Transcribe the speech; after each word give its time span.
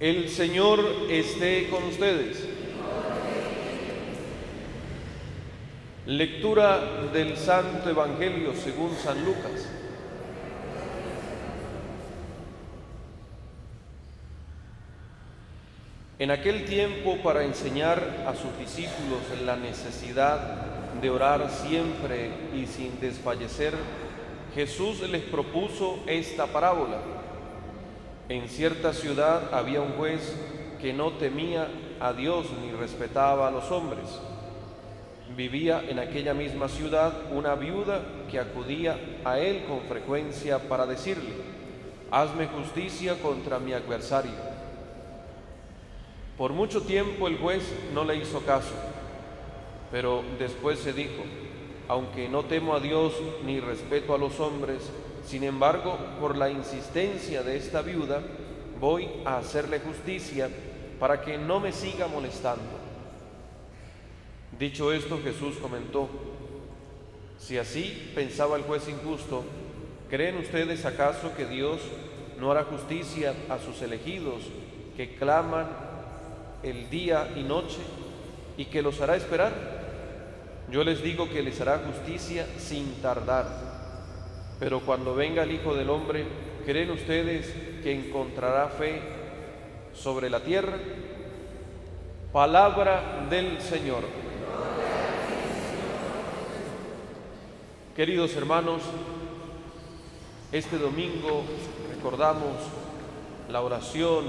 El 0.00 0.28
Señor 0.28 0.78
esté 1.10 1.68
con 1.70 1.82
ustedes. 1.82 2.46
Lectura 6.06 7.08
del 7.12 7.36
Santo 7.36 7.90
Evangelio 7.90 8.54
según 8.54 8.94
San 8.94 9.24
Lucas. 9.24 9.68
En 16.20 16.30
aquel 16.30 16.64
tiempo, 16.64 17.16
para 17.24 17.42
enseñar 17.42 18.24
a 18.28 18.36
sus 18.36 18.56
discípulos 18.56 19.22
la 19.44 19.56
necesidad 19.56 21.00
de 21.02 21.10
orar 21.10 21.50
siempre 21.50 22.30
y 22.54 22.66
sin 22.66 23.00
desfallecer, 23.00 23.74
Jesús 24.54 25.00
les 25.10 25.22
propuso 25.24 25.98
esta 26.06 26.46
parábola. 26.46 26.98
En 28.28 28.46
cierta 28.50 28.92
ciudad 28.92 29.54
había 29.54 29.80
un 29.80 29.92
juez 29.92 30.36
que 30.82 30.92
no 30.92 31.12
temía 31.12 31.68
a 31.98 32.12
Dios 32.12 32.46
ni 32.62 32.70
respetaba 32.72 33.48
a 33.48 33.50
los 33.50 33.70
hombres. 33.70 34.04
Vivía 35.34 35.82
en 35.88 35.98
aquella 35.98 36.34
misma 36.34 36.68
ciudad 36.68 37.12
una 37.32 37.54
viuda 37.54 38.02
que 38.30 38.38
acudía 38.38 38.98
a 39.24 39.38
él 39.38 39.64
con 39.66 39.80
frecuencia 39.80 40.58
para 40.68 40.84
decirle, 40.84 41.30
hazme 42.10 42.48
justicia 42.48 43.14
contra 43.22 43.58
mi 43.58 43.72
adversario. 43.72 44.32
Por 46.36 46.52
mucho 46.52 46.82
tiempo 46.82 47.28
el 47.28 47.38
juez 47.38 47.62
no 47.94 48.04
le 48.04 48.16
hizo 48.16 48.40
caso, 48.40 48.74
pero 49.90 50.22
después 50.38 50.78
se 50.80 50.92
dijo, 50.92 51.22
aunque 51.88 52.28
no 52.28 52.44
temo 52.44 52.74
a 52.74 52.80
Dios 52.80 53.14
ni 53.46 53.58
respeto 53.58 54.14
a 54.14 54.18
los 54.18 54.38
hombres, 54.38 54.90
sin 55.28 55.44
embargo, 55.44 55.98
por 56.20 56.36
la 56.36 56.50
insistencia 56.50 57.42
de 57.42 57.56
esta 57.56 57.82
viuda, 57.82 58.22
voy 58.80 59.08
a 59.24 59.38
hacerle 59.38 59.80
justicia 59.80 60.48
para 60.98 61.20
que 61.20 61.36
no 61.36 61.60
me 61.60 61.72
siga 61.72 62.06
molestando. 62.06 62.78
Dicho 64.58 64.92
esto, 64.92 65.20
Jesús 65.22 65.56
comentó, 65.58 66.08
si 67.38 67.58
así 67.58 68.10
pensaba 68.14 68.56
el 68.56 68.62
juez 68.62 68.88
injusto, 68.88 69.44
¿creen 70.08 70.38
ustedes 70.38 70.84
acaso 70.84 71.34
que 71.36 71.46
Dios 71.46 71.80
no 72.40 72.50
hará 72.50 72.64
justicia 72.64 73.34
a 73.48 73.58
sus 73.58 73.82
elegidos 73.82 74.42
que 74.96 75.14
claman 75.14 75.66
el 76.62 76.90
día 76.90 77.30
y 77.36 77.42
noche 77.42 77.78
y 78.56 78.64
que 78.64 78.82
los 78.82 79.00
hará 79.00 79.16
esperar. 79.16 79.52
Yo 80.70 80.82
les 80.84 81.02
digo 81.02 81.28
que 81.28 81.42
les 81.42 81.60
hará 81.60 81.78
justicia 81.78 82.46
sin 82.58 83.00
tardar. 83.00 83.67
Pero 84.58 84.80
cuando 84.80 85.14
venga 85.14 85.44
el 85.44 85.52
Hijo 85.52 85.74
del 85.74 85.88
Hombre, 85.90 86.24
¿creen 86.66 86.90
ustedes 86.90 87.52
que 87.82 87.92
encontrará 87.92 88.68
fe 88.68 89.00
sobre 89.94 90.28
la 90.28 90.40
tierra? 90.40 90.76
Palabra 92.32 93.26
del 93.30 93.60
Señor. 93.60 94.02
Queridos 97.94 98.34
hermanos, 98.36 98.82
este 100.52 100.78
domingo 100.78 101.42
recordamos 101.94 102.56
la 103.48 103.60
oración 103.60 104.24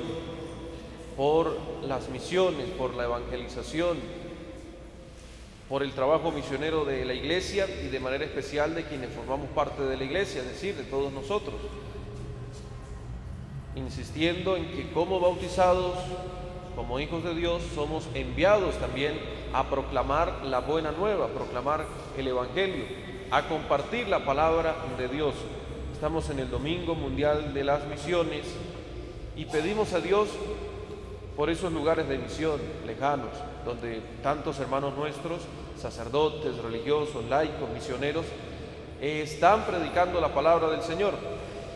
por 1.18 1.58
las 1.84 2.10
misiones, 2.10 2.68
por 2.78 2.94
la 2.94 3.06
evangelización, 3.06 3.98
por 5.70 5.84
el 5.84 5.94
trabajo 5.94 6.32
misionero 6.32 6.84
de 6.84 7.06
la 7.06 7.14
iglesia 7.14 7.68
y 7.86 7.90
de 7.90 8.00
manera 8.00 8.26
especial 8.26 8.74
de 8.74 8.86
quienes 8.86 9.12
formamos 9.12 9.50
parte 9.52 9.84
de 9.84 9.96
la 9.96 10.04
iglesia, 10.04 10.42
es 10.42 10.48
decir, 10.48 10.76
de 10.76 10.84
todos 10.84 11.14
nosotros, 11.14 11.56
insistiendo 13.76 14.58
en 14.58 14.72
que 14.72 14.92
como 14.92 15.20
bautizados, 15.20 15.96
como 16.76 17.00
hijos 17.00 17.24
de 17.24 17.36
Dios, 17.36 17.62
somos 17.76 18.08
enviados 18.16 18.76
también 18.80 19.14
a 19.54 19.70
proclamar 19.70 20.44
la 20.44 20.60
buena 20.60 20.92
nueva, 20.92 21.26
a 21.26 21.30
proclamar 21.30 21.86
el 22.18 22.28
Evangelio, 22.28 22.86
a 23.30 23.48
compartir 23.48 24.08
la 24.08 24.26
palabra 24.26 24.76
de 24.98 25.08
Dios. 25.08 25.36
Estamos 25.94 26.32
en 26.32 26.40
el 26.40 26.50
Domingo 26.50 26.96
Mundial 26.96 27.54
de 27.54 27.64
las 27.64 27.86
Misiones 27.88 28.46
y 29.36 29.46
pedimos 29.46 29.94
a 29.94 30.00
Dios 30.00 30.30
por 31.36 31.50
esos 31.50 31.72
lugares 31.72 32.10
de 32.10 32.18
misión 32.18 32.60
lejanos, 32.86 33.30
donde 33.64 34.02
tantos 34.22 34.60
hermanos 34.60 34.94
nuestros, 34.98 35.42
sacerdotes, 35.80 36.58
religiosos, 36.58 37.26
laicos, 37.30 37.70
misioneros, 37.70 38.26
están 39.02 39.66
predicando 39.66 40.20
la 40.20 40.34
palabra 40.34 40.70
del 40.70 40.82
Señor. 40.82 41.14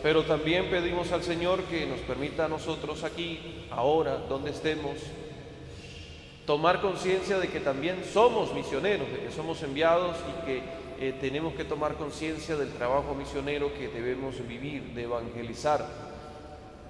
Pero 0.02 0.24
también 0.24 0.68
pedimos 0.68 1.12
al 1.12 1.22
Señor 1.22 1.62
que 1.62 1.86
nos 1.86 2.00
permita 2.00 2.44
a 2.44 2.48
nosotros 2.48 3.04
aquí, 3.04 3.66
ahora, 3.70 4.18
donde 4.28 4.50
estemos, 4.50 4.98
tomar 6.46 6.82
conciencia 6.82 7.38
de 7.38 7.48
que 7.48 7.60
también 7.60 8.04
somos 8.12 8.52
misioneros, 8.52 9.10
de 9.10 9.20
que 9.20 9.32
somos 9.32 9.62
enviados 9.62 10.16
y 10.28 10.46
que 10.46 10.62
eh, 11.00 11.14
tenemos 11.20 11.54
que 11.54 11.64
tomar 11.64 11.94
conciencia 11.94 12.54
del 12.56 12.70
trabajo 12.72 13.14
misionero 13.14 13.72
que 13.72 13.88
debemos 13.88 14.46
vivir, 14.46 14.82
de 14.94 15.04
evangelizar, 15.04 15.86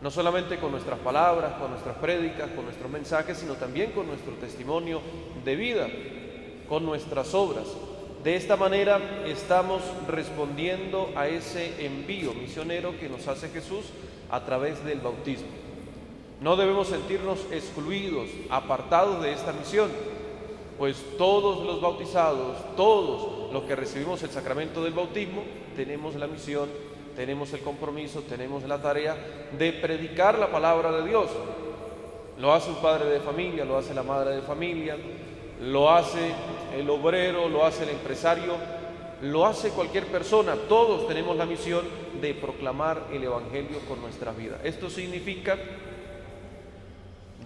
no 0.01 0.11
solamente 0.11 0.59
con 0.59 0.73
nuestras 0.73 0.99
palabras, 0.99 1.53
con 1.55 1.71
nuestras 1.71 1.97
prédicas, 1.97 2.51
con 2.51 2.65
nuestros 2.65 2.91
mensajes, 2.91 3.39
sino 3.39 3.55
también 3.55 3.93
con 3.93 4.07
nuestro 4.07 4.33
testimonio 4.35 5.01
de 5.45 5.57
vida, 5.57 5.89
con 6.69 6.85
nuestras 6.85 7.35
obras. 7.35 7.67
De 8.23 8.37
esta 8.37 8.57
manera 8.57 9.25
estamos 9.27 9.83
respondiendo 10.09 11.11
a 11.15 11.29
ese 11.29 11.85
envío 11.85 12.33
misionero 12.35 12.99
que 12.99 13.09
nos 13.09 13.29
hace 13.29 13.49
Jesús 13.51 13.85
a 14.31 14.45
través 14.45 14.85
del 14.85 15.01
bautismo. 15.01 15.49
No 16.41 16.57
debemos 16.57 16.89
sentirnos 16.89 17.39
excluidos, 17.51 18.29
apartados 18.51 19.23
de 19.23 19.33
esta 19.33 19.53
misión, 19.53 19.91
pues 20.79 20.97
todos 21.19 21.65
los 21.65 21.81
bautizados, 21.81 22.57
todos 22.77 23.53
los 23.53 23.65
que 23.65 23.77
recibimos 23.77 24.23
el 24.23 24.31
sacramento 24.31 24.83
del 24.83 24.95
bautismo, 24.95 25.43
tenemos 25.77 26.15
la 26.17 26.27
misión 26.27 26.69
tenemos 27.15 27.53
el 27.53 27.61
compromiso, 27.61 28.23
tenemos 28.23 28.65
la 28.65 28.81
tarea 28.81 29.17
de 29.57 29.73
predicar 29.73 30.39
la 30.39 30.51
palabra 30.51 30.93
de 30.93 31.09
Dios. 31.09 31.31
Lo 32.39 32.53
hace 32.53 32.71
un 32.71 32.77
padre 32.77 33.07
de 33.07 33.21
familia, 33.21 33.65
lo 33.65 33.79
hace 33.79 33.95
la 33.95 34.03
madre 34.03 34.35
de 34.35 34.43
familia, 34.43 34.97
lo 35.63 35.91
hace 35.91 36.33
el 36.77 36.89
obrero, 36.91 37.49
lo 37.49 37.65
hace 37.65 37.85
el 37.85 37.91
empresario, 37.91 38.55
lo 39.23 39.47
hace 39.47 39.71
cualquier 39.71 40.07
persona. 40.07 40.55
Todos 40.69 41.07
tenemos 41.07 41.37
la 41.37 41.47
misión 41.47 41.85
de 42.21 42.35
proclamar 42.35 43.05
el 43.13 43.25
Evangelio 43.25 43.79
con 43.89 44.01
nuestra 44.01 44.33
vida. 44.33 44.59
Esto 44.65 44.91
significa 44.91 45.57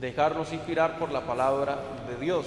dejarnos 0.00 0.52
inspirar 0.52 0.98
por 0.98 1.10
la 1.10 1.22
palabra 1.22 1.78
de 2.08 2.24
Dios, 2.24 2.46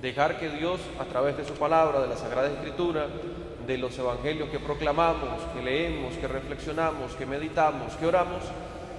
dejar 0.00 0.38
que 0.38 0.50
Dios 0.50 0.80
a 0.98 1.04
través 1.04 1.36
de 1.36 1.44
su 1.44 1.54
palabra, 1.54 2.00
de 2.00 2.08
la 2.08 2.16
Sagrada 2.16 2.48
Escritura, 2.48 3.06
de 3.66 3.78
los 3.78 3.98
evangelios 3.98 4.50
que 4.50 4.58
proclamamos, 4.58 5.40
que 5.54 5.62
leemos, 5.62 6.14
que 6.14 6.28
reflexionamos, 6.28 7.12
que 7.12 7.24
meditamos, 7.24 7.94
que 7.94 8.06
oramos, 8.06 8.42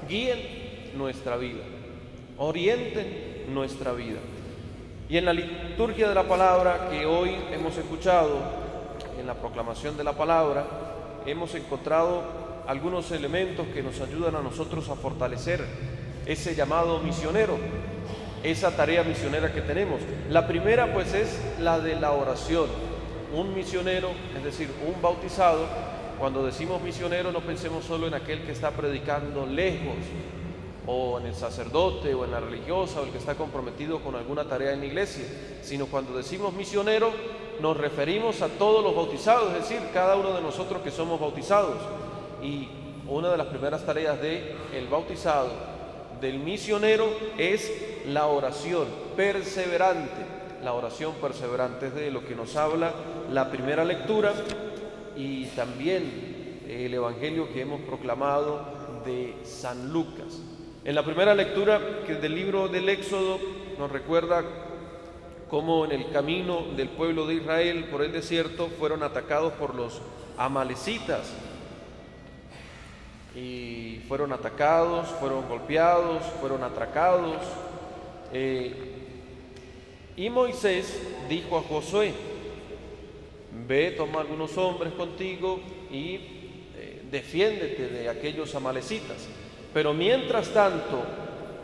guíen 0.07 0.39
nuestra 0.95 1.37
vida, 1.37 1.61
orienten 2.37 3.45
nuestra 3.53 3.91
vida. 3.91 4.19
Y 5.07 5.17
en 5.17 5.25
la 5.25 5.33
liturgia 5.33 6.09
de 6.09 6.15
la 6.15 6.23
palabra 6.23 6.89
que 6.89 7.05
hoy 7.05 7.35
hemos 7.51 7.77
escuchado, 7.77 8.39
en 9.19 9.27
la 9.27 9.35
proclamación 9.35 9.97
de 9.97 10.03
la 10.03 10.13
palabra, 10.13 10.65
hemos 11.25 11.53
encontrado 11.55 12.23
algunos 12.67 13.11
elementos 13.11 13.67
que 13.67 13.83
nos 13.83 14.01
ayudan 14.01 14.35
a 14.35 14.41
nosotros 14.41 14.89
a 14.89 14.95
fortalecer 14.95 15.63
ese 16.25 16.55
llamado 16.55 16.99
misionero, 16.99 17.57
esa 18.43 18.75
tarea 18.75 19.03
misionera 19.03 19.53
que 19.53 19.61
tenemos. 19.61 20.01
La 20.29 20.47
primera 20.47 20.93
pues 20.93 21.13
es 21.13 21.39
la 21.59 21.79
de 21.79 21.99
la 21.99 22.11
oración 22.11 22.67
un 23.35 23.53
misionero, 23.53 24.11
es 24.35 24.43
decir, 24.43 24.69
un 24.87 25.01
bautizado, 25.01 25.65
cuando 26.19 26.45
decimos 26.45 26.81
misionero 26.81 27.31
no 27.31 27.41
pensemos 27.41 27.83
solo 27.83 28.07
en 28.07 28.13
aquel 28.13 28.43
que 28.43 28.51
está 28.51 28.71
predicando 28.71 29.45
lejos, 29.45 29.95
o 30.87 31.19
en 31.19 31.27
el 31.27 31.35
sacerdote, 31.35 32.13
o 32.13 32.25
en 32.25 32.31
la 32.31 32.39
religiosa, 32.39 33.01
o 33.01 33.05
el 33.05 33.11
que 33.11 33.17
está 33.17 33.35
comprometido 33.35 33.99
con 34.01 34.15
alguna 34.15 34.45
tarea 34.45 34.73
en 34.73 34.79
la 34.79 34.85
iglesia, 34.85 35.25
sino 35.61 35.87
cuando 35.87 36.15
decimos 36.15 36.53
misionero 36.53 37.11
nos 37.59 37.77
referimos 37.77 38.41
a 38.41 38.49
todos 38.49 38.83
los 38.83 38.95
bautizados, 38.95 39.53
es 39.53 39.69
decir, 39.69 39.79
cada 39.93 40.17
uno 40.17 40.33
de 40.33 40.41
nosotros 40.41 40.81
que 40.81 40.91
somos 40.91 41.19
bautizados. 41.19 41.77
Y 42.43 42.67
una 43.07 43.31
de 43.31 43.37
las 43.37 43.47
primeras 43.47 43.85
tareas 43.85 44.21
del 44.21 44.55
el 44.73 44.87
bautizado, 44.87 45.49
del 46.19 46.39
misionero, 46.39 47.07
es 47.37 47.71
la 48.07 48.27
oración 48.27 48.87
perseverante 49.15 50.35
la 50.65 50.73
oración 50.73 51.13
perseverante, 51.21 51.87
es 51.87 51.93
de 51.93 52.09
lo 52.09 52.25
que 52.25 52.33
nos 52.33 52.55
habla 52.55 52.91
la 53.31 53.51
primera 53.51 53.85
lectura 53.85 54.33
y 55.15 55.45
también 55.47 56.63
el 56.67 56.91
Evangelio 56.91 57.53
que 57.53 57.61
hemos 57.61 57.81
proclamado 57.81 58.65
de 59.05 59.35
San 59.43 59.93
Lucas. 59.93 60.41
En 60.85 60.93
la 60.93 61.01
primera 61.01 61.33
lectura 61.33 61.81
que 62.05 62.13
del 62.13 62.35
libro 62.35 62.67
del 62.67 62.87
Éxodo 62.89 63.39
nos 63.79 63.91
recuerda 63.91 64.43
cómo 65.49 65.83
en 65.83 65.91
el 65.91 66.11
camino 66.11 66.61
del 66.77 66.89
pueblo 66.89 67.25
de 67.25 67.33
Israel 67.33 67.85
por 67.85 68.03
el 68.03 68.11
desierto 68.11 68.67
fueron 68.67 69.01
atacados 69.01 69.53
por 69.53 69.73
los 69.73 69.99
amalecitas. 70.37 71.33
y 73.35 73.99
fueron 74.07 74.31
atacados, 74.31 75.07
fueron 75.19 75.49
golpeados, 75.49 76.21
fueron 76.39 76.63
atracados. 76.63 77.41
Eh, 78.31 78.71
y 80.15 80.29
Moisés 80.29 81.01
dijo 81.27 81.57
a 81.57 81.63
Josué, 81.63 82.13
ve, 83.67 83.89
toma 83.97 84.21
algunos 84.21 84.55
hombres 84.55 84.93
contigo 84.93 85.59
y 85.91 86.15
eh, 86.75 87.01
defiéndete 87.09 87.87
de 87.87 88.07
aquellos 88.07 88.53
amalecitas. 88.53 89.27
Pero 89.75 89.93
mientras 89.93 90.47
tanto, 90.51 91.03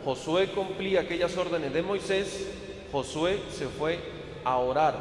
Josué 0.04 0.48
cumplía 0.48 1.00
aquellas 1.00 1.34
órdenes 1.38 1.72
de 1.72 1.80
Moisés, 1.80 2.46
Josué 2.92 3.40
se 3.50 3.68
fue 3.68 3.98
a 4.44 4.58
orar. 4.58 4.94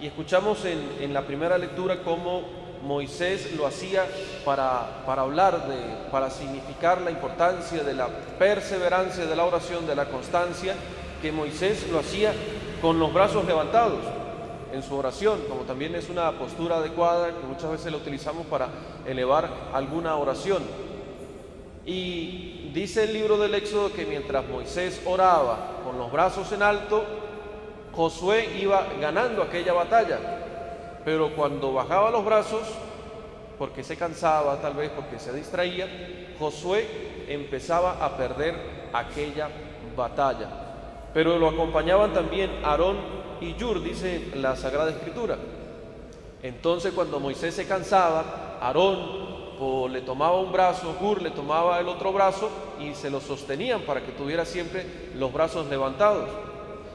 Y 0.00 0.08
escuchamos 0.08 0.64
en, 0.64 1.14
la 1.14 1.22
primera 1.22 1.56
lectura 1.56 2.02
cómo 2.02 2.42
Moisés 2.82 3.54
lo 3.56 3.68
hacía 3.68 4.04
para, 4.44 5.04
para 5.06 5.22
hablar 5.22 5.68
de, 5.68 6.10
para 6.10 6.28
significar 6.28 7.00
la 7.02 7.12
importancia 7.12 7.84
de 7.84 7.94
la 7.94 8.08
perseverancia 8.36 9.26
de 9.26 9.36
la 9.36 9.44
oración, 9.44 9.86
de 9.86 9.94
la 9.94 10.06
constancia, 10.06 10.74
que 11.22 11.30
Moisés 11.30 11.88
lo 11.88 12.00
hacía 12.00 12.32
con 12.82 12.98
los 12.98 13.14
brazos 13.14 13.44
levantados 13.44 14.00
en 14.72 14.82
su 14.82 14.96
oración, 14.96 15.38
como 15.48 15.60
también 15.62 15.94
es 15.94 16.08
una 16.08 16.32
postura 16.32 16.78
adecuada 16.78 17.28
que 17.28 17.46
muchas 17.46 17.70
veces 17.70 17.92
la 17.92 17.98
utilizamos 17.98 18.44
para 18.46 18.70
elevar 19.06 19.48
alguna 19.72 20.16
oración. 20.16 20.89
Y 21.86 22.70
dice 22.74 23.04
el 23.04 23.12
libro 23.12 23.38
del 23.38 23.54
Éxodo 23.54 23.92
que 23.92 24.06
mientras 24.06 24.46
Moisés 24.46 25.02
oraba 25.06 25.80
con 25.84 25.98
los 25.98 26.12
brazos 26.12 26.52
en 26.52 26.62
alto, 26.62 27.04
Josué 27.92 28.58
iba 28.60 28.86
ganando 29.00 29.42
aquella 29.42 29.72
batalla. 29.72 30.18
Pero 31.04 31.34
cuando 31.34 31.72
bajaba 31.72 32.10
los 32.10 32.24
brazos, 32.24 32.62
porque 33.58 33.82
se 33.82 33.96
cansaba, 33.96 34.60
tal 34.60 34.74
vez 34.74 34.90
porque 34.90 35.18
se 35.18 35.32
distraía, 35.32 35.88
Josué 36.38 36.86
empezaba 37.28 38.04
a 38.04 38.16
perder 38.16 38.54
aquella 38.92 39.48
batalla. 39.96 40.48
Pero 41.12 41.38
lo 41.38 41.48
acompañaban 41.48 42.12
también 42.12 42.50
Aarón 42.64 42.96
y 43.40 43.54
Yur, 43.54 43.82
dice 43.82 44.30
la 44.34 44.54
Sagrada 44.56 44.90
Escritura. 44.90 45.36
Entonces 46.42 46.92
cuando 46.92 47.20
Moisés 47.20 47.54
se 47.54 47.66
cansaba, 47.66 48.58
Aarón 48.60 49.19
le 49.90 50.00
tomaba 50.00 50.40
un 50.40 50.52
brazo, 50.52 50.96
Gur 51.00 51.20
le 51.22 51.30
tomaba 51.30 51.80
el 51.80 51.88
otro 51.88 52.12
brazo 52.12 52.50
y 52.80 52.94
se 52.94 53.10
lo 53.10 53.20
sostenían 53.20 53.82
para 53.82 54.02
que 54.02 54.12
tuviera 54.12 54.44
siempre 54.44 54.86
los 55.16 55.32
brazos 55.32 55.68
levantados. 55.68 56.28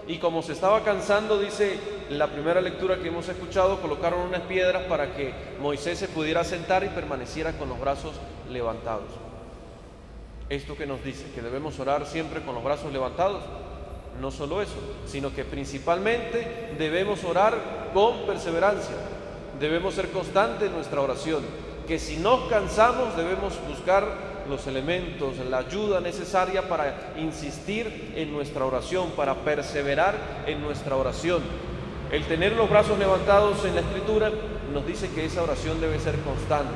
Y 0.08 0.18
como 0.18 0.42
se 0.42 0.54
estaba 0.54 0.84
cansando, 0.84 1.40
dice 1.40 1.80
la 2.10 2.28
primera 2.28 2.62
lectura 2.62 2.98
que 2.98 3.08
hemos 3.08 3.28
escuchado, 3.28 3.82
colocaron 3.82 4.22
unas 4.22 4.42
piedras 4.42 4.84
para 4.84 5.16
que 5.16 5.34
Moisés 5.60 5.98
se 5.98 6.08
pudiera 6.08 6.44
sentar 6.44 6.84
y 6.84 6.90
permaneciera 6.90 7.54
con 7.54 7.70
los 7.70 7.80
brazos 7.80 8.14
levantados. 8.50 9.10
Esto 10.50 10.76
que 10.76 10.86
nos 10.86 11.04
dice, 11.04 11.32
que 11.34 11.42
debemos 11.42 11.80
orar 11.80 12.06
siempre 12.06 12.42
con 12.42 12.54
los 12.54 12.64
brazos 12.64 12.92
levantados. 12.94 13.44
No 14.22 14.32
solo 14.32 14.62
eso, 14.62 14.78
sino 15.08 15.34
que 15.34 15.44
principalmente 15.44 16.74
debemos 16.78 17.24
orar 17.24 17.92
con 17.94 18.26
perseverancia. 18.28 18.96
Debemos 19.60 19.96
ser 19.96 20.10
constantes 20.12 20.68
en 20.68 20.76
nuestra 20.76 21.02
oración. 21.02 21.44
Que 21.88 22.00
si 22.00 22.18
nos 22.18 22.50
cansamos 22.50 23.16
debemos 23.16 23.54
buscar 23.68 24.36
los 24.50 24.66
elementos, 24.68 25.38
la 25.50 25.60
ayuda 25.60 26.00
necesaria 26.00 26.68
para 26.68 27.14
insistir 27.18 28.14
en 28.16 28.32
nuestra 28.32 28.66
oración, 28.66 29.12
para 29.12 29.36
perseverar 29.36 30.16
en 30.48 30.62
nuestra 30.62 30.96
oración. 30.96 31.42
El 32.12 32.24
tener 32.26 32.54
los 32.54 32.70
brazos 32.70 32.98
levantados 33.00 33.66
en 33.66 33.76
la 33.76 33.82
escritura 33.82 34.32
nos 34.72 34.86
dice 34.86 35.10
que 35.10 35.26
esa 35.26 35.44
oración 35.44 35.82
debe 35.82 36.00
ser 36.00 36.16
constante, 36.20 36.74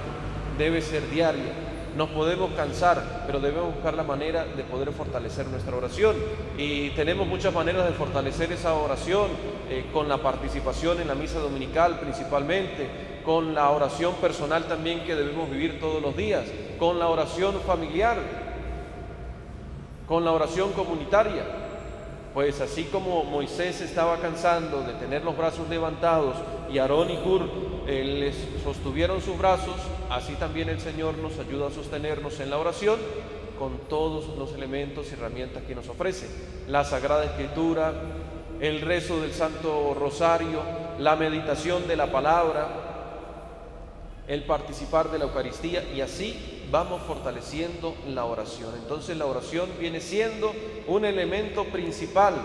debe 0.57 0.81
ser 0.81 1.09
diaria. 1.09 1.53
Nos 1.95 2.09
podemos 2.09 2.51
cansar, 2.51 3.23
pero 3.25 3.39
debemos 3.39 3.73
buscar 3.73 3.95
la 3.95 4.03
manera 4.03 4.45
de 4.45 4.63
poder 4.63 4.91
fortalecer 4.91 5.47
nuestra 5.47 5.75
oración. 5.75 6.15
Y 6.57 6.91
tenemos 6.91 7.27
muchas 7.27 7.53
maneras 7.53 7.85
de 7.85 7.94
fortalecer 7.94 8.51
esa 8.51 8.73
oración, 8.73 9.27
eh, 9.69 9.85
con 9.91 10.07
la 10.07 10.17
participación 10.17 11.01
en 11.01 11.07
la 11.07 11.15
misa 11.15 11.39
dominical 11.39 12.00
principalmente, 12.00 12.88
con 13.24 13.54
la 13.54 13.69
oración 13.69 14.16
personal 14.16 14.66
también 14.66 15.04
que 15.04 15.16
debemos 15.16 15.50
vivir 15.50 15.80
todos 15.80 16.01
los 16.01 16.16
días, 16.16 16.45
con 16.77 17.00
la 17.00 17.07
oración 17.07 17.60
familiar, 17.66 18.18
con 20.07 20.25
la 20.25 20.31
oración 20.31 20.71
comunitaria. 20.74 21.44
Pues 22.33 22.62
así 22.62 22.86
como 22.86 23.24
Moisés 23.24 23.81
estaba 23.81 24.18
cansando 24.18 24.81
de 24.83 24.94
tener 24.94 25.24
los 25.24 25.36
brazos 25.36 25.68
levantados 25.68 26.36
y 26.71 26.77
Aarón 26.77 27.10
y 27.10 27.18
Hur 27.18 27.50
eh, 27.88 28.04
les 28.04 28.63
sostuvieron 28.63 29.19
sus 29.19 29.38
brazos, 29.38 29.75
así 30.12 30.33
también 30.33 30.69
el 30.69 30.80
Señor 30.80 31.18
nos 31.18 31.39
ayuda 31.39 31.68
a 31.68 31.71
sostenernos 31.71 32.39
en 32.39 32.51
la 32.51 32.60
oración 32.60 33.00
con 33.57 33.80
todos 33.89 34.38
los 34.38 34.54
elementos 34.54 35.07
y 35.10 35.16
herramientas 35.16 35.63
que 35.63 35.75
nos 35.75 35.89
ofrece. 35.89 36.27
La 36.68 36.86
Sagrada 36.86 37.25
Escritura, 37.25 37.94
el 38.60 38.81
rezo 38.81 39.19
del 39.21 39.33
Santo 39.33 39.95
Rosario, 40.00 40.62
la 41.00 41.16
meditación 41.16 41.88
de 41.88 41.95
la 41.95 42.12
palabra, 42.12 42.88
el 44.29 44.43
participar 44.43 45.09
de 45.09 45.17
la 45.17 45.25
Eucaristía 45.25 45.83
y 45.93 46.01
así 46.01 46.67
vamos 46.71 47.01
fortaleciendo 47.01 47.95
la 48.07 48.25
oración. 48.25 48.69
Entonces 48.75 49.17
la 49.17 49.25
oración 49.25 49.67
viene 49.79 49.99
siendo 49.99 50.53
un 50.87 51.03
elemento 51.03 51.65
principal, 51.65 52.35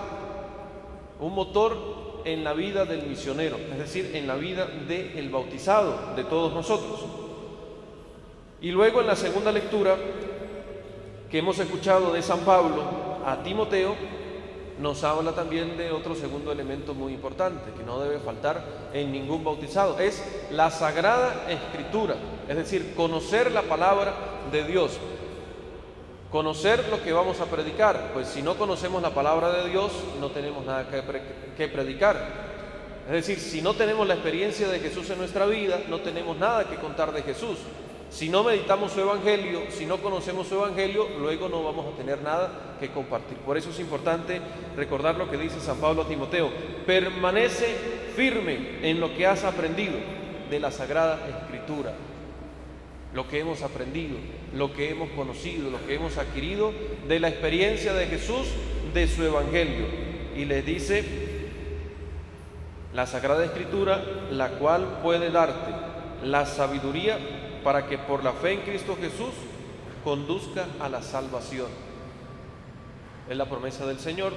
un 1.21 1.35
motor 1.35 2.23
en 2.25 2.43
la 2.43 2.55
vida 2.55 2.87
del 2.87 3.07
misionero, 3.07 3.59
es 3.71 3.79
decir, 3.79 4.13
en 4.15 4.27
la 4.27 4.35
vida 4.37 4.67
del 4.89 5.29
bautizado, 5.29 6.15
de 6.17 6.25
todos 6.25 6.55
nosotros. 6.55 7.05
Y 8.63 8.71
luego 8.71 9.03
en 9.03 9.07
la 9.07 9.15
segunda 9.15 9.53
lectura 9.53 9.95
que 11.31 11.39
hemos 11.39 11.59
escuchado 11.59 12.15
de 12.15 12.23
San 12.23 12.41
Pablo 12.41 12.83
a 13.27 13.43
Timoteo, 13.43 13.95
nos 14.79 15.05
habla 15.05 15.33
también 15.33 15.77
de 15.77 15.91
otro 15.93 16.15
segundo 16.15 16.51
elemento 16.51 16.95
muy 16.95 17.13
importante 17.13 17.71
que 17.77 17.85
no 17.85 18.01
debe 18.01 18.19
faltar 18.19 18.65
en 18.93 19.13
ningún 19.13 19.45
bautizado, 19.45 19.99
es 19.99 20.23
la 20.51 20.71
sagrada 20.71 21.47
escritura, 21.49 22.17
es 22.49 22.57
decir, 22.57 22.95
conocer 22.97 23.53
la 23.53 23.63
palabra 23.63 24.15
de 24.51 24.65
Dios, 24.65 24.99
conocer 26.31 26.89
lo 26.89 27.03
que 27.03 27.13
vamos 27.13 27.41
a 27.41 27.47
predicar, 27.47 28.11
pues 28.13 28.29
si 28.29 28.43
no 28.43 28.57
conocemos 28.57 29.01
la 29.01 29.11
palabra 29.11 29.53
de 29.53 29.71
Dios 29.71 29.93
no 30.21 30.31
tenemos 30.31 30.65
nada 30.65 30.87
que, 31.57 31.69
predicar. 31.69 32.55
Es 33.07 33.13
decir, 33.13 33.39
si 33.39 33.61
no 33.61 33.75
tenemos 33.75 34.09
la 34.09 34.15
experiencia 34.15 34.67
de 34.67 34.81
Jesús 34.81 35.09
en 35.11 35.19
nuestra 35.19 35.47
vida, 35.47 35.83
no 35.89 36.01
tenemos 36.01 36.37
nada 36.39 36.65
que 36.65 36.77
contar 36.77 37.13
de 37.13 37.23
Jesús. 37.23 37.59
Si 38.15 38.29
no 38.29 38.45
meditamos 38.45 38.93
su 38.93 39.01
evangelio, 39.01 39.63
si 39.71 39.87
no 39.87 39.97
conocemos 39.97 40.47
su 40.47 40.55
evangelio, 40.55 41.09
luego 41.19 41.49
no 41.49 41.65
vamos 41.65 41.93
a 41.93 41.97
tener 41.97 42.23
nada 42.23 42.77
que 42.79 42.91
compartir. 42.91 43.37
Por 43.39 43.59
eso 43.59 43.71
es 43.71 43.81
importante 43.81 44.41
recordar 44.77 45.17
lo 45.17 45.29
que 45.29 45.37
dice 45.37 45.59
San 45.59 45.79
Pablo 45.79 46.03
a 46.03 46.07
Timoteo. 46.07 46.49
Permanece 46.87 47.75
firme 48.15 48.79
en 48.89 49.01
lo 49.01 49.17
que 49.17 49.27
has 49.27 49.43
aprendido 49.43 49.95
de 50.49 50.61
la 50.61 50.71
Sagrada 50.71 51.27
Escritura. 51.29 51.93
Lo 53.13 53.27
que 53.27 53.41
hemos 53.41 53.63
aprendido, 53.63 54.17
lo 54.55 54.73
que 54.73 54.91
hemos 54.91 55.11
conocido, 55.11 55.71
lo 55.71 55.85
que 55.85 55.97
hemos 55.97 56.17
adquirido 56.17 56.73
de 57.09 57.19
la 57.19 57.31
experiencia 57.31 57.95
de 57.95 58.07
Jesús, 58.07 58.47
de 58.95 59.09
su 59.09 59.25
evangelio. 59.25 59.87
Y 60.37 60.45
le 60.45 60.63
dice 60.63 61.05
la 62.93 63.09
Sagrada 63.09 63.45
Escritura, 63.45 64.05
la 64.31 64.51
cual 64.51 65.01
puede 65.03 65.33
darte 65.33 65.73
la 66.23 66.47
sabiduría 66.47 67.19
para 67.65 67.87
que 67.87 67.99
por 67.99 68.23
la 68.23 68.33
fe 68.33 68.53
en 68.53 68.61
Cristo 68.61 68.97
Jesús 69.01 69.33
conduzca 70.05 70.67
a 70.81 70.89
la 70.89 71.03
salvación. 71.03 71.69
Es 73.29 73.37
la 73.37 73.47
promesa 73.47 73.87
del 73.87 73.99
Señor 73.99 74.35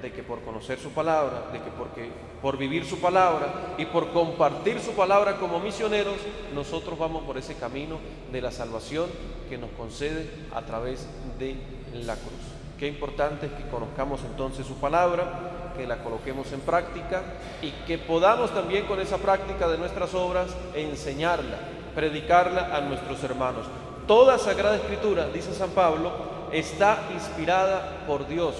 de 0.00 0.12
que 0.12 0.22
por 0.22 0.40
conocer 0.40 0.78
su 0.78 0.90
palabra, 0.90 1.48
de 1.52 1.60
que 1.60 1.70
porque, 1.70 2.08
por 2.40 2.56
vivir 2.56 2.86
su 2.86 3.00
palabra 3.00 3.74
y 3.76 3.84
por 3.86 4.10
compartir 4.12 4.80
su 4.80 4.92
palabra 4.92 5.36
como 5.36 5.60
misioneros, 5.60 6.16
nosotros 6.54 6.98
vamos 6.98 7.24
por 7.24 7.36
ese 7.36 7.56
camino 7.56 7.98
de 8.32 8.40
la 8.40 8.50
salvación 8.50 9.10
que 9.48 9.58
nos 9.58 9.70
concede 9.70 10.30
a 10.54 10.62
través 10.62 11.06
de 11.38 11.56
la 11.92 12.14
cruz. 12.14 12.60
Qué 12.78 12.86
importante 12.86 13.46
es 13.46 13.52
que 13.52 13.68
conozcamos 13.68 14.22
entonces 14.24 14.66
su 14.66 14.76
palabra, 14.76 15.74
que 15.76 15.86
la 15.86 16.02
coloquemos 16.02 16.50
en 16.52 16.60
práctica 16.60 17.22
y 17.60 17.70
que 17.86 17.98
podamos 17.98 18.54
también 18.54 18.86
con 18.86 19.00
esa 19.00 19.18
práctica 19.18 19.68
de 19.68 19.76
nuestras 19.76 20.14
obras 20.14 20.48
enseñarla, 20.74 21.58
predicarla 21.94 22.76
a 22.76 22.80
nuestros 22.80 23.22
hermanos. 23.24 23.66
Toda 24.06 24.38
Sagrada 24.38 24.76
Escritura, 24.76 25.28
dice 25.28 25.54
San 25.54 25.70
Pablo, 25.70 26.10
está 26.52 27.08
inspirada 27.14 28.04
por 28.06 28.26
Dios. 28.26 28.54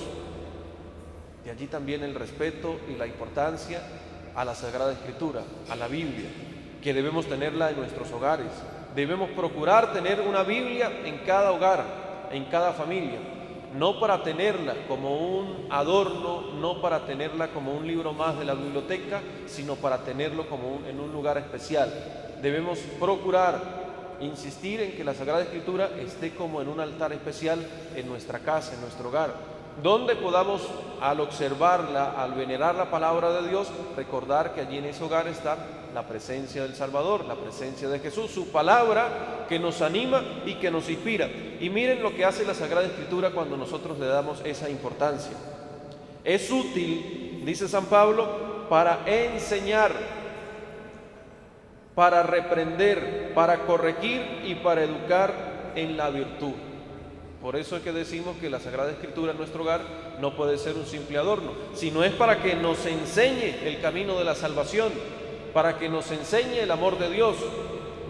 De 1.44 1.50
allí 1.50 1.66
también 1.66 2.02
el 2.02 2.14
respeto 2.14 2.78
y 2.88 2.96
la 2.96 3.06
importancia 3.06 3.82
a 4.34 4.44
la 4.44 4.54
Sagrada 4.54 4.92
Escritura, 4.92 5.42
a 5.68 5.76
la 5.76 5.88
Biblia, 5.88 6.28
que 6.82 6.94
debemos 6.94 7.26
tenerla 7.26 7.70
en 7.70 7.76
nuestros 7.76 8.10
hogares. 8.12 8.46
Debemos 8.94 9.30
procurar 9.30 9.92
tener 9.92 10.20
una 10.20 10.42
Biblia 10.42 10.90
en 11.04 11.18
cada 11.18 11.52
hogar, 11.52 12.28
en 12.32 12.44
cada 12.46 12.72
familia, 12.72 13.18
no 13.74 14.00
para 14.00 14.22
tenerla 14.22 14.74
como 14.88 15.38
un 15.38 15.66
adorno, 15.70 16.52
no 16.60 16.80
para 16.80 17.06
tenerla 17.06 17.48
como 17.48 17.72
un 17.72 17.86
libro 17.86 18.12
más 18.12 18.38
de 18.38 18.44
la 18.44 18.54
biblioteca, 18.54 19.20
sino 19.46 19.76
para 19.76 19.98
tenerlo 19.98 20.48
como 20.48 20.80
en 20.88 20.98
un 21.00 21.12
lugar 21.12 21.38
especial, 21.38 21.92
debemos 22.42 22.78
procurar 22.98 23.80
insistir 24.20 24.80
en 24.80 24.92
que 24.92 25.04
la 25.04 25.14
Sagrada 25.14 25.42
Escritura 25.42 25.90
esté 25.98 26.34
como 26.34 26.60
en 26.60 26.68
un 26.68 26.80
altar 26.80 27.12
especial 27.12 27.64
en 27.96 28.06
nuestra 28.06 28.40
casa, 28.40 28.74
en 28.74 28.80
nuestro 28.80 29.08
hogar, 29.08 29.34
donde 29.82 30.16
podamos 30.16 30.62
al 31.00 31.20
observarla, 31.20 32.20
al 32.22 32.34
venerar 32.34 32.74
la 32.74 32.90
palabra 32.90 33.32
de 33.32 33.48
Dios, 33.48 33.68
recordar 33.96 34.54
que 34.54 34.60
allí 34.60 34.78
en 34.78 34.86
ese 34.86 35.02
hogar 35.04 35.26
está 35.28 35.56
la 35.94 36.06
presencia 36.06 36.62
del 36.62 36.74
Salvador, 36.74 37.24
la 37.24 37.34
presencia 37.34 37.88
de 37.88 37.98
Jesús, 37.98 38.30
su 38.30 38.48
palabra 38.48 39.46
que 39.48 39.58
nos 39.58 39.80
anima 39.80 40.22
y 40.44 40.54
que 40.54 40.70
nos 40.70 40.88
inspira. 40.88 41.28
Y 41.60 41.70
miren 41.70 42.02
lo 42.02 42.14
que 42.14 42.24
hace 42.24 42.44
la 42.44 42.54
Sagrada 42.54 42.86
Escritura 42.86 43.30
cuando 43.30 43.56
nosotros 43.56 43.98
le 43.98 44.06
damos 44.06 44.40
esa 44.44 44.68
importancia. 44.68 45.36
Es 46.22 46.50
útil, 46.50 47.42
dice 47.44 47.66
San 47.68 47.86
Pablo, 47.86 48.68
para 48.68 49.00
enseñar, 49.06 49.92
para 51.94 52.22
reprender, 52.22 53.32
para 53.34 53.66
corregir 53.66 54.22
y 54.44 54.54
para 54.56 54.84
educar 54.84 55.72
en 55.74 55.96
la 55.96 56.10
virtud. 56.10 56.54
Por 57.42 57.56
eso 57.56 57.76
es 57.76 57.82
que 57.82 57.92
decimos 57.92 58.36
que 58.38 58.50
la 58.50 58.60
Sagrada 58.60 58.90
Escritura 58.90 59.32
en 59.32 59.38
nuestro 59.38 59.62
hogar 59.62 59.80
no 60.20 60.36
puede 60.36 60.58
ser 60.58 60.76
un 60.76 60.86
simple 60.86 61.16
adorno, 61.16 61.52
sino 61.74 62.04
es 62.04 62.12
para 62.12 62.42
que 62.42 62.54
nos 62.54 62.84
enseñe 62.84 63.66
el 63.66 63.80
camino 63.80 64.18
de 64.18 64.24
la 64.24 64.34
salvación, 64.34 64.92
para 65.54 65.78
que 65.78 65.88
nos 65.88 66.10
enseñe 66.10 66.58
el 66.58 66.70
amor 66.70 66.98
de 66.98 67.10
Dios. 67.10 67.36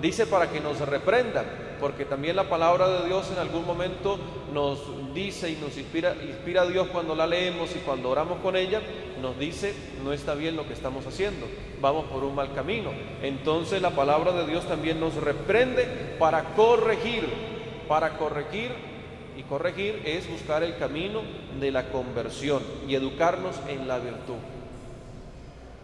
Dice 0.02 0.26
para 0.26 0.50
que 0.50 0.60
nos 0.60 0.80
reprenda, 0.80 1.44
porque 1.80 2.04
también 2.04 2.36
la 2.36 2.48
palabra 2.48 2.88
de 2.88 3.06
Dios 3.06 3.30
en 3.32 3.38
algún 3.38 3.66
momento 3.66 4.18
nos 4.52 4.78
dice 5.14 5.50
y 5.50 5.56
nos 5.56 5.76
inspira, 5.76 6.14
inspira 6.22 6.62
a 6.62 6.66
Dios 6.66 6.88
cuando 6.88 7.14
la 7.14 7.26
leemos 7.26 7.74
y 7.74 7.78
cuando 7.80 8.10
oramos 8.10 8.38
con 8.40 8.56
ella, 8.56 8.80
nos 9.20 9.38
dice, 9.38 9.74
no 10.04 10.12
está 10.12 10.34
bien 10.34 10.56
lo 10.56 10.66
que 10.66 10.74
estamos 10.74 11.06
haciendo, 11.06 11.46
vamos 11.80 12.04
por 12.06 12.22
un 12.24 12.34
mal 12.34 12.52
camino. 12.54 12.90
Entonces 13.22 13.80
la 13.80 13.90
palabra 13.90 14.32
de 14.32 14.46
Dios 14.46 14.66
también 14.66 15.00
nos 15.00 15.14
reprende 15.14 16.16
para 16.18 16.54
corregir, 16.54 17.28
para 17.88 18.18
corregir 18.18 18.70
y 19.36 19.42
corregir 19.44 20.02
es 20.04 20.30
buscar 20.30 20.62
el 20.62 20.76
camino 20.76 21.22
de 21.58 21.70
la 21.70 21.88
conversión 21.88 22.62
y 22.86 22.94
educarnos 22.94 23.56
en 23.68 23.88
la 23.88 23.98
virtud. 23.98 24.36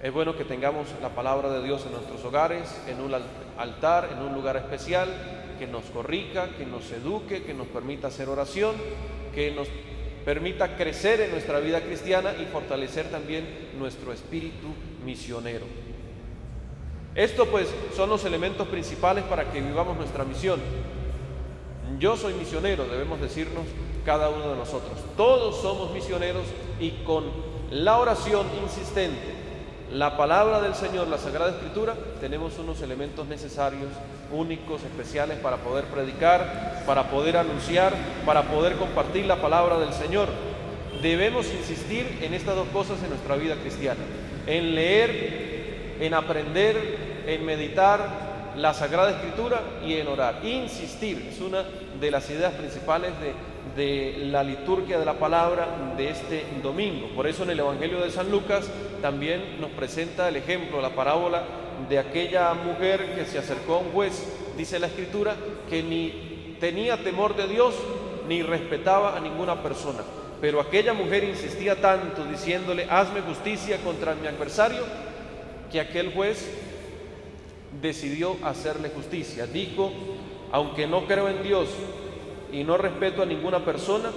Es 0.03 0.13
bueno 0.13 0.37
que 0.37 0.45
tengamos 0.45 0.89
la 1.01 1.09
palabra 1.09 1.49
de 1.49 1.63
Dios 1.63 1.85
en 1.87 1.93
nuestros 1.93 2.23
hogares, 2.25 2.81
en 2.87 3.01
un 3.01 3.15
altar, 3.57 4.11
en 4.13 4.23
un 4.23 4.35
lugar 4.35 4.57
especial, 4.57 5.09
que 5.59 5.67
nos 5.67 5.85
corrija, 5.87 6.49
que 6.57 6.67
nos 6.67 6.91
eduque, 6.93 7.43
que 7.43 7.55
nos 7.55 7.67
permita 7.69 8.09
hacer 8.09 8.29
oración, 8.29 8.75
que 9.35 9.51
nos 9.51 9.69
permita 10.25 10.77
crecer 10.77 11.21
en 11.21 11.31
nuestra 11.31 11.61
vida 11.61 11.81
cristiana 11.83 12.35
y 12.41 12.47
fortalecer 12.47 13.11
también 13.11 13.47
nuestro 13.79 14.13
espíritu 14.13 14.69
misionero. 15.05 15.67
Esto 17.15 17.47
pues 17.47 17.69
son 17.95 18.11
los 18.11 18.25
elementos 18.25 18.69
principales 18.69 19.25
para 19.25 19.51
que 19.51 19.61
vivamos 19.61 19.97
nuestra 19.97 20.25
misión. 20.25 20.61
Yo 21.99 22.17
soy 22.17 22.35
misionero, 22.35 22.85
debemos 22.85 23.21
decirnos 23.21 23.65
cada 24.05 24.29
uno 24.29 24.51
de 24.51 24.57
nosotros. 24.57 24.99
Todos 25.17 25.63
somos 25.63 25.93
misioneros 25.93 26.45
y 26.79 26.91
con 27.05 27.25
la 27.71 27.99
oración 27.99 28.47
insistente, 28.63 29.35
la 29.93 30.17
palabra 30.17 30.61
del 30.61 30.75
Señor, 30.75 31.07
la 31.09 31.19
Sagrada 31.19 31.51
Escritura, 31.51 31.95
tenemos 32.21 32.59
unos 32.59 32.83
elementos 32.83 33.27
necesarios, 33.29 33.89
únicos, 34.33 34.83
especiales 34.83 35.39
para 35.39 35.59
poder 35.59 35.85
predicar, 35.85 36.83
para 36.87 37.05
poder 37.11 37.37
anunciar, 37.37 37.93
para 38.25 38.43
poder 38.43 38.77
compartir 38.77 39.27
la 39.27 39.37
palabra 39.37 39.79
del 39.79 39.93
Señor. 39.93 40.29
Debemos 41.03 41.47
insistir 41.53 42.19
en 42.23 42.35
estas 42.35 42.57
dos 42.57 42.69
cosas 42.69 43.03
en 43.03 43.11
nuestra 43.11 43.37
vida 43.37 43.55
cristiana, 43.57 44.01
en 44.47 44.75
leer, 44.75 45.97
en 46.01 46.15
aprender, 46.15 47.25
en 47.27 47.45
meditar, 47.45 48.27
la 48.57 48.73
Sagrada 48.73 49.11
Escritura 49.11 49.61
y 49.85 49.95
en 49.95 50.09
orar. 50.09 50.45
Insistir 50.45 51.29
es 51.31 51.41
una 51.41 51.65
de 52.01 52.11
las 52.11 52.29
ideas 52.31 52.55
principales 52.55 53.13
de, 53.21 53.35
de, 53.75 54.29
la 54.31 54.43
liturgia 54.43 54.99
de 54.99 55.05
la 55.05 55.19
palabra 55.19 55.95
de 55.97 56.11
este 56.11 56.45
domingo. 56.63 57.09
Por 57.15 57.27
eso 57.27 57.43
en 57.43 57.51
el 57.51 57.61
Evangelio 57.61 58.01
de 58.01 58.11
San 58.11 58.31
Lucas 58.31 58.71
también 59.03 59.61
nos 59.61 59.71
presenta 59.71 60.29
el 60.29 60.37
ejemplo, 60.37 60.81
la 60.81 60.95
parábola 60.95 61.45
de 61.89 61.99
aquella 61.99 62.55
mujer 62.55 63.15
que 63.15 63.25
se 63.25 63.39
acercó 63.39 63.75
a 63.75 63.79
un 63.79 63.93
juez, 63.93 64.27
dice 64.57 64.79
la 64.79 64.87
Escritura, 64.87 65.35
que 65.69 65.83
ni 65.83 66.57
tenía 66.61 67.03
temor 67.03 67.37
de 67.37 67.49
Dios 67.49 67.75
ni 68.29 68.43
respetaba 68.43 69.17
a 69.17 69.21
ninguna 69.21 69.63
persona. 69.63 70.01
Pero 70.41 70.61
aquella 70.61 70.93
mujer 70.93 71.25
insistía 71.25 71.81
tanto 71.81 72.25
diciéndole, 72.25 72.87
hazme 72.91 73.21
justicia 73.23 73.79
contra 73.79 74.15
mi 74.15 74.27
adversario, 74.27 74.85
que 75.71 75.81
aquel 75.81 76.13
juez 76.13 76.47
decidió 77.81 78.37
hacerle 78.43 78.91
justicia. 78.91 79.47
Dijo, 79.47 79.91
aunque 80.53 80.87
no 80.87 81.07
creo 81.07 81.29
en 81.29 81.43
Dios 81.43 81.69
y 82.57 82.65
no 82.65 82.79
respeto 82.79 83.23
a 83.23 83.27
ninguna 83.27 83.63
persona, 83.63 84.11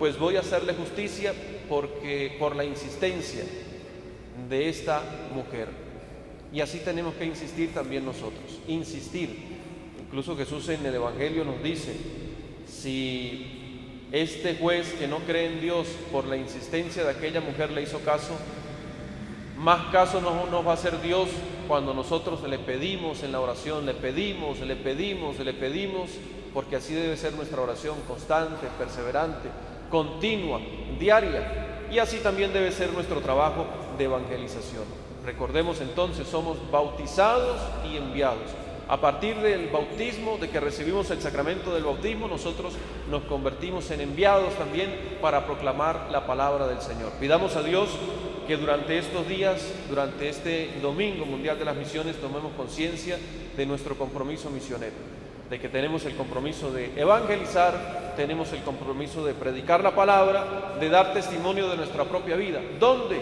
pues 0.00 0.18
voy 0.18 0.34
a 0.34 0.40
hacerle 0.40 0.74
justicia 0.74 1.32
porque 1.68 2.34
por 2.40 2.56
la 2.56 2.64
insistencia 2.64 3.44
de 4.48 4.68
esta 4.68 5.00
mujer. 5.32 5.68
Y 6.52 6.60
así 6.60 6.80
tenemos 6.80 7.14
que 7.14 7.24
insistir 7.24 7.72
también 7.72 8.04
nosotros, 8.04 8.58
insistir. 8.66 9.30
Incluso 10.04 10.36
Jesús 10.36 10.68
en 10.70 10.84
el 10.84 10.96
Evangelio 10.96 11.44
nos 11.44 11.62
dice, 11.62 11.94
si 12.66 14.00
este 14.10 14.56
juez 14.56 14.92
que 14.94 15.06
no 15.06 15.18
cree 15.18 15.46
en 15.46 15.60
Dios 15.60 15.86
por 16.10 16.26
la 16.26 16.36
insistencia 16.36 17.04
de 17.04 17.10
aquella 17.10 17.40
mujer 17.40 17.70
le 17.70 17.82
hizo 17.82 18.00
caso, 18.00 18.36
más 19.56 19.92
caso 19.92 20.20
nos, 20.20 20.50
nos 20.50 20.66
va 20.66 20.72
a 20.72 20.74
hacer 20.74 21.00
Dios 21.00 21.28
cuando 21.68 21.94
nosotros 21.94 22.42
le 22.42 22.58
pedimos 22.58 23.22
en 23.22 23.30
la 23.30 23.40
oración, 23.40 23.86
le 23.86 23.94
pedimos, 23.94 24.58
le 24.58 24.74
pedimos, 24.74 25.38
le 25.38 25.52
pedimos, 25.52 26.10
porque 26.54 26.76
así 26.76 26.94
debe 26.94 27.16
ser 27.16 27.34
nuestra 27.34 27.60
oración 27.60 27.96
constante, 28.06 28.68
perseverante, 28.78 29.48
continua, 29.90 30.60
diaria. 30.98 31.86
Y 31.90 31.98
así 31.98 32.18
también 32.18 32.52
debe 32.52 32.72
ser 32.72 32.92
nuestro 32.92 33.20
trabajo 33.20 33.66
de 33.98 34.04
evangelización. 34.04 34.84
Recordemos 35.24 35.80
entonces, 35.80 36.28
somos 36.28 36.58
bautizados 36.70 37.60
y 37.84 37.96
enviados. 37.96 38.50
A 38.86 39.00
partir 39.00 39.36
del 39.36 39.68
bautismo, 39.68 40.36
de 40.36 40.50
que 40.50 40.60
recibimos 40.60 41.10
el 41.10 41.20
sacramento 41.20 41.74
del 41.74 41.84
bautismo, 41.84 42.28
nosotros 42.28 42.74
nos 43.10 43.22
convertimos 43.24 43.90
en 43.90 44.02
enviados 44.02 44.54
también 44.54 45.18
para 45.22 45.46
proclamar 45.46 46.08
la 46.10 46.26
palabra 46.26 46.66
del 46.66 46.82
Señor. 46.82 47.12
Pidamos 47.18 47.56
a 47.56 47.62
Dios 47.62 47.88
que 48.46 48.58
durante 48.58 48.98
estos 48.98 49.26
días, 49.26 49.72
durante 49.88 50.28
este 50.28 50.70
Domingo 50.82 51.24
Mundial 51.24 51.58
de 51.58 51.64
las 51.64 51.76
Misiones, 51.76 52.16
tomemos 52.16 52.52
conciencia 52.52 53.18
de 53.56 53.64
nuestro 53.64 53.96
compromiso 53.96 54.50
misionero, 54.50 54.92
de 55.54 55.60
que 55.60 55.68
tenemos 55.68 56.04
el 56.04 56.16
compromiso 56.16 56.72
de 56.72 56.90
evangelizar, 57.00 58.14
tenemos 58.16 58.52
el 58.52 58.64
compromiso 58.64 59.24
de 59.24 59.34
predicar 59.34 59.84
la 59.84 59.94
palabra, 59.94 60.74
de 60.80 60.88
dar 60.88 61.12
testimonio 61.12 61.68
de 61.68 61.76
nuestra 61.76 62.02
propia 62.02 62.34
vida. 62.34 62.60
¿Dónde? 62.80 63.20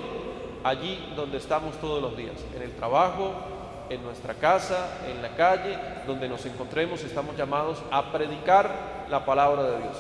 Allí 0.65 1.13
donde 1.15 1.37
estamos 1.37 1.79
todos 1.79 2.01
los 2.01 2.17
días, 2.17 2.37
en 2.57 2.63
el 2.63 2.71
trabajo, 2.71 3.35
en 3.91 4.03
nuestra 4.03 4.33
casa, 4.33 4.99
en 5.11 5.21
la 5.21 5.37
calle, 5.37 5.77
donde 6.07 6.27
nos 6.27 6.47
encontremos, 6.47 7.05
estamos 7.05 7.37
llamados 7.37 7.83
a 7.91 8.11
predicar 8.11 9.07
la 9.11 9.27
palabra 9.27 9.65
de 9.65 9.79
Dios, 9.81 9.97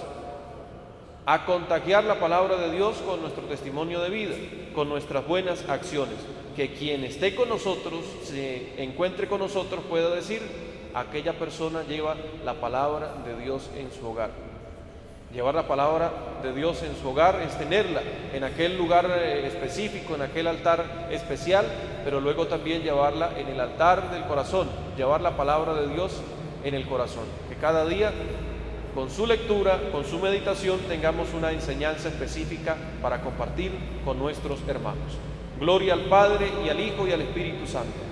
a 1.26 1.44
contagiar 1.44 2.04
la 2.04 2.18
palabra 2.18 2.56
de 2.56 2.72
Dios 2.72 2.96
con 3.06 3.20
nuestro 3.20 3.42
testimonio 3.42 4.00
de 4.00 4.08
vida, 4.08 4.34
con 4.74 4.88
nuestras 4.88 5.28
buenas 5.28 5.68
acciones. 5.68 6.16
Que 6.56 6.72
quien 6.72 7.04
esté 7.04 7.34
con 7.34 7.50
nosotros, 7.50 8.00
se 8.24 8.82
encuentre 8.82 9.28
con 9.28 9.40
nosotros, 9.40 9.84
pueda 9.86 10.14
decir, 10.14 10.71
aquella 10.94 11.32
persona 11.32 11.82
lleva 11.82 12.16
la 12.44 12.54
palabra 12.54 13.14
de 13.26 13.42
Dios 13.42 13.70
en 13.76 13.90
su 13.92 14.08
hogar. 14.08 14.30
Llevar 15.32 15.54
la 15.54 15.66
palabra 15.66 16.12
de 16.42 16.52
Dios 16.52 16.82
en 16.82 16.94
su 16.94 17.08
hogar 17.08 17.40
es 17.40 17.56
tenerla 17.56 18.02
en 18.34 18.44
aquel 18.44 18.76
lugar 18.76 19.10
eh, 19.10 19.46
específico, 19.46 20.14
en 20.14 20.22
aquel 20.22 20.46
altar 20.46 21.08
especial, 21.10 21.64
pero 22.04 22.20
luego 22.20 22.46
también 22.46 22.82
llevarla 22.82 23.38
en 23.38 23.48
el 23.48 23.58
altar 23.58 24.10
del 24.10 24.24
corazón, 24.24 24.68
llevar 24.94 25.22
la 25.22 25.34
palabra 25.34 25.72
de 25.72 25.88
Dios 25.88 26.20
en 26.64 26.74
el 26.74 26.86
corazón. 26.86 27.24
Que 27.48 27.56
cada 27.56 27.86
día, 27.86 28.12
con 28.94 29.08
su 29.08 29.26
lectura, 29.26 29.78
con 29.90 30.04
su 30.04 30.18
meditación, 30.18 30.78
tengamos 30.80 31.32
una 31.32 31.50
enseñanza 31.50 32.08
específica 32.08 32.76
para 33.00 33.22
compartir 33.22 33.72
con 34.04 34.18
nuestros 34.18 34.60
hermanos. 34.68 35.16
Gloria 35.58 35.94
al 35.94 36.02
Padre 36.02 36.50
y 36.62 36.68
al 36.68 36.78
Hijo 36.78 37.06
y 37.06 37.12
al 37.12 37.22
Espíritu 37.22 37.66
Santo, 37.66 38.11